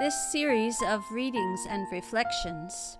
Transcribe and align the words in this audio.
This 0.00 0.32
series 0.32 0.80
of 0.80 1.04
readings 1.12 1.66
and 1.68 1.86
reflections, 1.92 2.96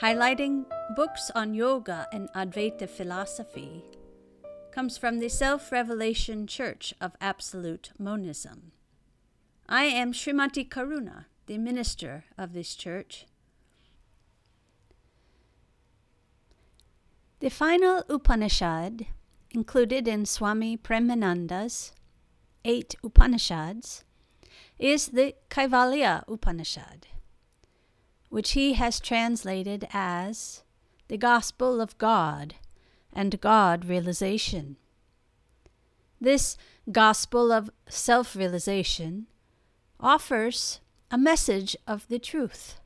highlighting 0.00 0.64
books 0.96 1.30
on 1.32 1.54
yoga 1.54 2.08
and 2.12 2.28
Advaita 2.32 2.90
philosophy, 2.90 3.84
comes 4.72 4.98
from 4.98 5.20
the 5.20 5.28
Self 5.28 5.70
Revelation 5.70 6.48
Church 6.48 6.92
of 7.00 7.12
Absolute 7.20 7.92
Monism. 8.00 8.72
I 9.68 9.84
am 9.84 10.12
Srimati 10.12 10.68
Karuna, 10.68 11.26
the 11.46 11.56
minister 11.56 12.24
of 12.36 12.52
this 12.52 12.74
church. 12.74 13.26
The 17.38 17.48
final 17.48 18.02
Upanishad, 18.08 19.06
included 19.52 20.08
in 20.08 20.26
Swami 20.26 20.76
Premananda's 20.76 21.92
eight 22.64 22.96
Upanishads, 23.04 24.02
is 24.78 25.08
the 25.08 25.34
Kaivalya 25.50 26.24
Upanishad, 26.28 27.06
which 28.28 28.52
he 28.52 28.74
has 28.74 29.00
translated 29.00 29.86
as 29.92 30.62
the 31.08 31.16
Gospel 31.16 31.80
of 31.80 31.96
God 31.98 32.56
and 33.12 33.40
God 33.40 33.84
realization. 33.84 34.76
This 36.20 36.56
Gospel 36.90 37.52
of 37.52 37.70
self 37.88 38.36
realization 38.36 39.26
offers 40.00 40.80
a 41.10 41.16
message 41.16 41.76
of 41.86 42.08
the 42.08 42.18
truth 42.18 42.80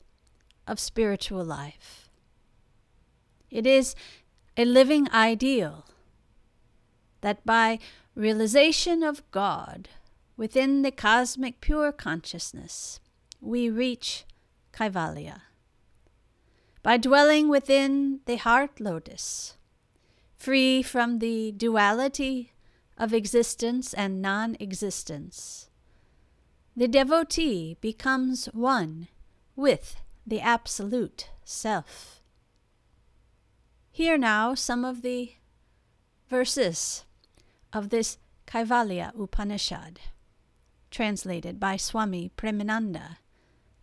of 0.67 0.79
spiritual 0.79 1.43
life. 1.43 2.09
It 3.49 3.65
is 3.65 3.95
a 4.55 4.65
living 4.65 5.09
ideal 5.11 5.85
that 7.21 7.45
by 7.45 7.79
realization 8.15 9.03
of 9.03 9.29
God 9.31 9.89
within 10.39 10.83
the 10.83 10.91
cosmic 10.91 11.59
pure 11.59 11.91
consciousness, 11.91 13.01
we 13.41 13.69
reach 13.69 14.23
Kaivalya. 14.71 15.41
By 16.81 16.95
dwelling 16.95 17.49
within 17.49 18.21
the 18.25 18.37
heart 18.37 18.79
lotus, 18.79 19.57
free 20.37 20.81
from 20.81 21.19
the 21.19 21.51
duality 21.51 22.53
of 22.97 23.13
existence 23.13 23.93
and 23.93 24.21
non 24.21 24.55
existence, 24.61 25.69
the 26.73 26.87
devotee 26.87 27.75
becomes 27.81 28.45
one 28.53 29.09
with 29.57 29.97
the 30.25 30.39
Absolute 30.39 31.31
Self. 31.43 32.21
Hear 33.91 34.17
now 34.17 34.55
some 34.55 34.85
of 34.85 35.01
the 35.01 35.33
verses 36.29 37.03
of 37.73 37.89
this 37.89 38.17
Kaivalya 38.47 39.11
Upanishad 39.19 39.99
translated 40.91 41.59
by 41.59 41.77
Swami 41.77 42.31
Premananda 42.37 43.17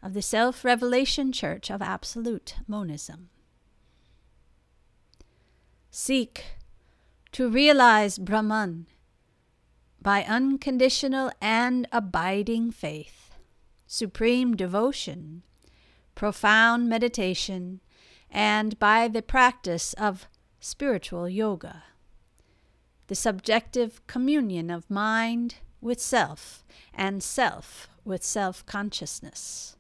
of 0.02 0.14
the 0.14 0.22
Self 0.22 0.64
Revelation 0.64 1.32
Church 1.32 1.70
of 1.70 1.82
Absolute 1.82 2.56
Monism. 2.68 3.28
Seek 5.90 6.44
to 7.32 7.48
realize 7.48 8.18
Brahman 8.18 8.86
by 10.00 10.22
unconditional 10.22 11.32
and 11.40 11.88
abiding 11.90 12.70
faith, 12.70 13.34
supreme 13.86 14.54
devotion, 14.54 15.42
profound 16.14 16.88
meditation, 16.88 17.80
and 18.30 18.78
by 18.78 19.08
the 19.08 19.22
practice 19.22 19.94
of 19.94 20.28
spiritual 20.60 21.28
yoga. 21.28 21.84
The 23.08 23.14
subjective 23.14 24.06
communion 24.06 24.70
of 24.70 24.90
mind 24.90 25.56
with 25.86 26.00
self 26.00 26.64
and 26.92 27.22
self 27.22 27.88
with 28.04 28.24
self 28.24 28.66
consciousness. 28.66 29.76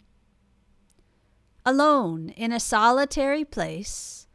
Alone 1.64 2.28
in 2.30 2.52
a 2.52 2.60
solitary 2.60 3.44
place, 3.44 4.28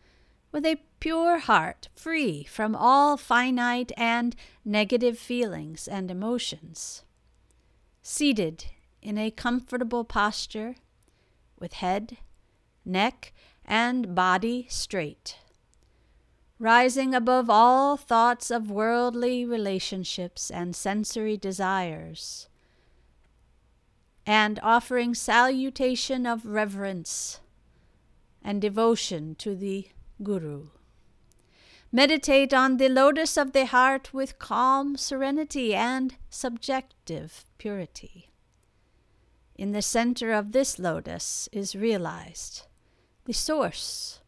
with 0.51 0.65
a 0.65 0.81
pure 0.99 1.39
heart 1.39 1.87
free 1.95 2.43
from 2.43 2.75
all 2.75 3.15
finite 3.15 3.93
and 3.95 4.35
negative 4.65 5.17
feelings 5.17 5.87
and 5.87 6.11
emotions. 6.11 7.03
Seated 8.01 8.65
in 9.01 9.17
a 9.17 9.31
comfortable 9.31 10.03
posture, 10.03 10.75
with 11.57 11.73
head, 11.73 12.17
neck, 12.83 13.33
and 13.63 14.13
body 14.13 14.67
straight. 14.69 15.37
Rising 16.61 17.15
above 17.15 17.49
all 17.49 17.97
thoughts 17.97 18.51
of 18.51 18.69
worldly 18.69 19.43
relationships 19.43 20.51
and 20.51 20.75
sensory 20.75 21.35
desires 21.35 22.49
and 24.27 24.59
offering 24.61 25.15
salutation 25.15 26.27
of 26.27 26.45
reverence 26.45 27.39
and 28.43 28.61
devotion 28.61 29.33
to 29.39 29.55
the 29.55 29.87
Guru. 30.21 30.67
Meditate 31.91 32.53
on 32.53 32.77
the 32.77 32.89
lotus 32.89 33.37
of 33.37 33.53
the 33.53 33.65
heart 33.65 34.13
with 34.13 34.37
calm 34.37 34.95
serenity 34.95 35.73
and 35.73 36.13
subjective 36.29 37.43
purity. 37.57 38.29
In 39.55 39.71
the 39.71 39.81
center 39.81 40.31
of 40.31 40.51
this 40.51 40.77
lotus 40.77 41.49
is 41.51 41.75
realized 41.75 42.67
the 43.25 43.33
source 43.33 44.19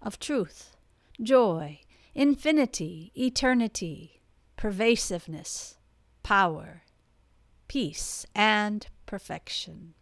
of 0.00 0.18
truth, 0.18 0.73
joy, 1.22 1.80
infinity, 2.14 3.12
eternity, 3.16 4.22
pervasiveness, 4.56 5.78
power, 6.22 6.82
peace, 7.68 8.26
and 8.34 8.86
perfection. 9.06 9.94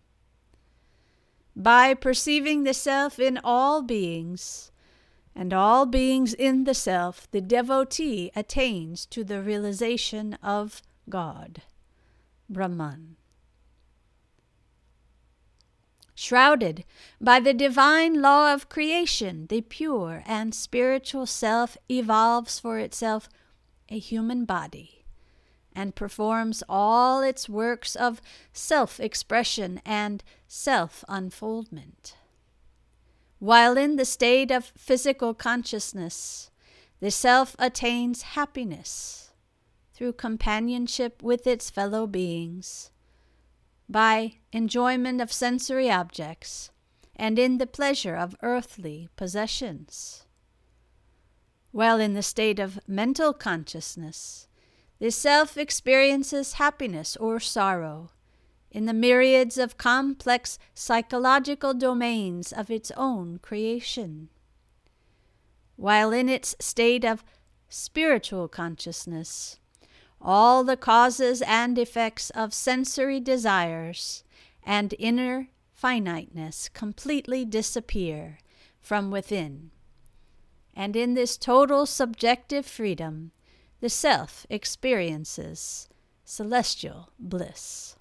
By 1.55 1.95
perceiving 1.95 2.65
the 2.65 2.75
self 2.75 3.19
in 3.19 3.39
all 3.45 3.83
beings, 3.83 4.71
and 5.35 5.53
all 5.53 5.87
beings 5.87 6.35
in 6.35 6.65
the 6.65 6.75
self, 6.75 7.31
the 7.31 7.41
devotee 7.41 8.31
attains 8.37 9.07
to 9.07 9.25
the 9.25 9.41
realization 9.41 10.35
of 10.43 10.83
God, 11.09 11.63
Brahman. 12.49 13.17
Shrouded 16.15 16.85
by 17.21 17.41
the 17.41 17.55
divine 17.55 18.21
law 18.21 18.53
of 18.53 18.69
creation, 18.69 19.47
the 19.49 19.63
pure 19.63 20.23
and 20.27 20.55
spiritual 20.55 21.27
self 21.27 21.77
evolves 21.89 22.61
for 22.61 22.79
itself 22.79 23.29
a 23.89 23.99
human 23.99 24.45
body 24.45 25.05
and 25.75 25.95
performs 25.95 26.63
all 26.69 27.23
its 27.23 27.49
works 27.49 27.97
of 27.97 28.21
self 28.53 29.01
expression 29.01 29.81
and 29.85 30.23
self 30.47 31.05
unfoldment. 31.09 32.17
While 33.39 33.77
in 33.77 33.97
the 33.97 34.05
state 34.05 34.51
of 34.51 34.73
physical 34.77 35.35
consciousness, 35.35 36.51
the 37.01 37.11
self 37.11 37.57
attains 37.59 38.23
happiness 38.23 39.31
through 39.95 40.13
companionship 40.13 41.23
with 41.23 41.47
its 41.47 41.71
fellow 41.71 42.07
beings, 42.07 42.91
by 43.93 44.39
enjoyment 44.53 45.21
of 45.21 45.33
sensory 45.33 45.91
objects, 45.91 46.71
and 47.15 47.39
in 47.39 47.59
the 47.59 47.67
pleasure 47.67 48.17
of 48.17 48.35
earthly 48.43 49.09
possessions. 49.17 50.25
While 51.71 52.01
in 52.01 52.15
the 52.15 52.23
state 52.23 52.59
of 52.59 52.81
mental 52.89 53.33
consciousness, 53.33 54.49
the 54.99 55.11
self 55.11 55.57
experiences 55.57 56.55
happiness 56.55 57.17
or 57.17 57.39
sorrow 57.39 58.11
in 58.71 58.87
the 58.87 58.95
myriads 58.95 59.59
of 59.59 59.77
complex 59.77 60.59
psychological 60.75 61.75
domains 61.75 62.53
of 62.53 62.71
its 62.71 62.91
own 62.97 63.39
creation. 63.39 64.31
While 65.77 66.13
in 66.13 66.29
its 66.29 66.55
state 66.59 67.05
of 67.05 67.25
spiritual 67.69 68.49
consciousness, 68.49 69.59
all 70.23 70.63
the 70.65 70.77
causes 70.77 71.43
and 71.43 71.79
effects 71.79 72.31
of 72.31 72.55
sensory 72.55 73.21
desires 73.21 74.23
and 74.65 74.95
inner 74.99 75.49
finiteness 75.75 76.69
completely 76.69 77.45
disappear 77.45 78.39
from 78.81 79.11
within. 79.11 79.71
And 80.75 80.97
in 80.97 81.15
this 81.15 81.37
total 81.37 81.87
subjective 81.87 82.65
freedom, 82.65 83.33
the 83.81 83.91
self 83.91 84.47
experiences 84.49 85.89
celestial 86.25 87.11
bliss. 87.19 87.97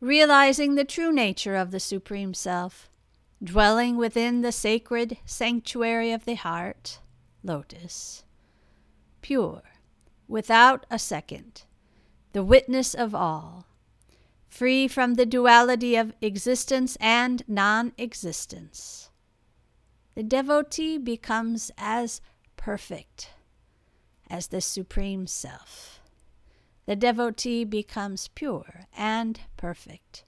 Realizing 0.00 0.74
the 0.74 0.84
true 0.84 1.12
nature 1.12 1.54
of 1.54 1.70
the 1.70 1.78
Supreme 1.78 2.34
Self, 2.34 2.88
dwelling 3.42 3.96
within 3.96 4.40
the 4.40 4.50
sacred 4.50 5.18
sanctuary 5.24 6.10
of 6.10 6.24
the 6.24 6.34
heart, 6.34 6.98
lotus, 7.44 8.24
pure, 9.20 9.62
without 10.32 10.86
a 10.90 10.98
second, 10.98 11.64
the 12.32 12.42
witness 12.42 12.94
of 12.94 13.14
all, 13.14 13.66
free 14.48 14.88
from 14.88 15.12
the 15.14 15.26
duality 15.26 15.94
of 15.94 16.14
existence 16.22 16.96
and 17.02 17.44
non 17.46 17.92
existence. 17.98 19.10
The 20.14 20.22
devotee 20.22 20.96
becomes 20.96 21.70
as 21.76 22.22
perfect 22.56 23.28
as 24.30 24.46
the 24.46 24.62
Supreme 24.62 25.26
Self. 25.26 26.00
The 26.86 26.96
devotee 26.96 27.64
becomes 27.64 28.28
pure 28.28 28.86
and 28.96 29.38
perfect, 29.58 30.24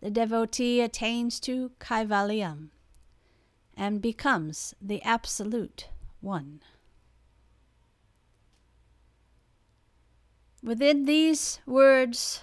the 0.00 0.10
devotee 0.10 0.80
attains 0.80 1.38
to 1.40 1.70
Kaivalyam 1.78 2.70
and 3.76 4.02
becomes 4.02 4.74
the 4.82 5.00
Absolute 5.02 5.90
One. 6.20 6.60
Within 10.62 11.06
these 11.06 11.60
words 11.66 12.40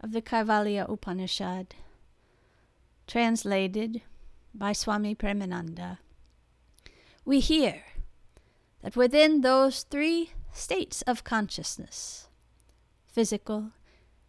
of 0.00 0.12
the 0.12 0.22
Kaivalya 0.22 0.88
Upanishad, 0.88 1.74
translated 3.08 4.02
by 4.54 4.72
Swami 4.72 5.16
Premananda, 5.16 5.98
we 7.24 7.40
hear 7.40 7.82
that 8.82 8.94
within 8.94 9.40
those 9.40 9.82
three 9.82 10.30
states 10.52 11.02
of 11.02 11.24
consciousness 11.24 12.28
physical, 13.08 13.72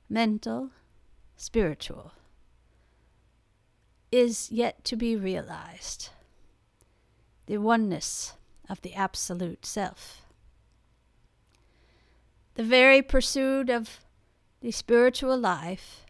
mental, 0.09 0.71
spiritual 1.37 2.13
is 4.11 4.51
yet 4.51 4.83
to 4.83 4.95
be 4.95 5.15
realized 5.15 6.09
the 7.45 7.57
oneness 7.57 8.33
of 8.67 8.81
the 8.81 8.95
Absolute 8.95 9.67
Self. 9.67 10.23
The 12.55 12.63
very 12.63 13.01
pursuit 13.01 13.69
of 13.69 14.01
the 14.61 14.71
spiritual 14.71 15.37
life, 15.37 16.05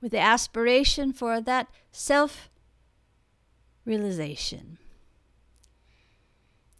with 0.00 0.12
the 0.12 0.18
aspiration 0.18 1.12
for 1.12 1.40
that 1.40 1.68
self 1.92 2.50
realization, 3.84 4.78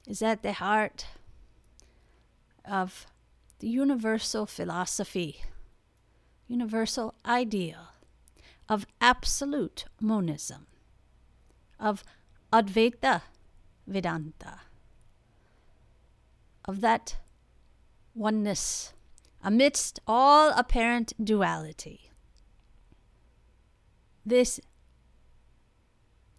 is 0.07 0.21
at 0.23 0.43
the 0.43 0.55
heart 0.55 1.07
of 2.65 3.07
the 3.61 3.69
universal 3.69 4.47
philosophy, 4.47 5.43
universal 6.49 7.15
ideal 7.25 7.89
of 8.69 8.87
absolute 9.01 9.85
monism, 10.01 10.67
of 11.79 12.05
Advaita 12.53 13.23
Vedanta, 13.87 14.61
of 16.65 16.81
that 16.81 17.17
oneness 18.15 18.93
amidst 19.43 20.01
all 20.07 20.51
apparent 20.51 21.13
duality. 21.23 22.11
This 24.25 24.59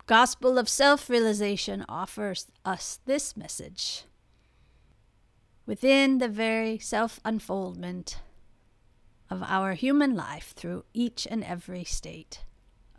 gospel 0.07 0.57
of 0.57 0.67
self 0.67 1.09
realization 1.09 1.85
offers 1.87 2.47
us 2.63 2.99
this 3.05 3.37
message. 3.37 4.05
Within 5.65 6.19
the 6.19 6.27
very 6.27 6.79
self 6.79 7.19
unfoldment 7.25 8.19
of 9.29 9.43
our 9.43 9.73
human 9.73 10.15
life 10.15 10.53
through 10.55 10.85
each 10.93 11.27
and 11.29 11.43
every 11.43 11.83
state 11.83 12.43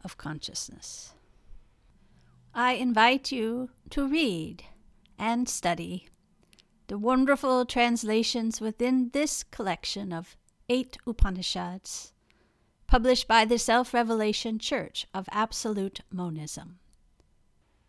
of 0.04 0.16
consciousness. 0.16 1.14
I 2.54 2.72
invite 2.72 3.30
you 3.30 3.70
to 3.90 4.06
read 4.06 4.64
and 5.18 5.48
study 5.48 6.08
the 6.88 6.98
wonderful 6.98 7.64
translations 7.64 8.60
within 8.60 9.10
this 9.12 9.42
collection 9.42 10.12
of 10.12 10.36
eight 10.68 10.96
Upanishads, 11.06 12.12
published 12.86 13.26
by 13.26 13.44
the 13.44 13.58
Self 13.58 13.92
Revelation 13.92 14.58
Church 14.58 15.06
of 15.12 15.28
Absolute 15.32 16.00
Monism. 16.12 16.78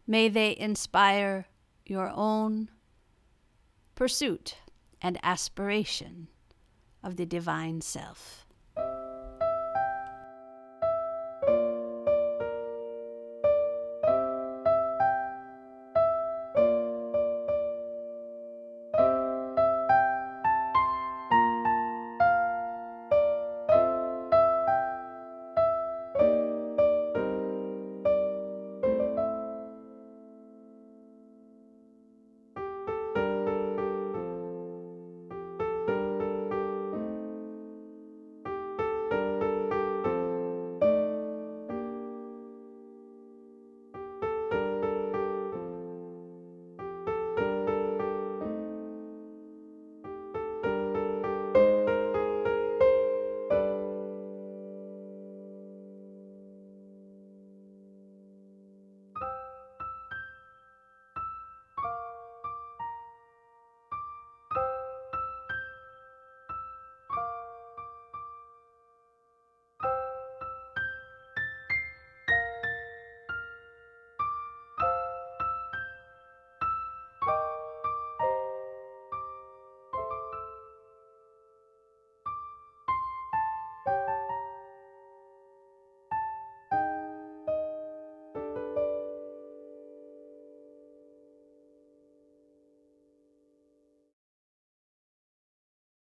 May 0.07 0.29
they 0.29 0.57
inspire 0.57 1.47
your 1.85 2.09
own 2.09 2.69
pursuit 3.93 4.55
and 5.01 5.19
aspiration 5.21 6.27
of 7.03 7.17
the 7.17 7.25
divine 7.25 7.81
self. 7.81 8.46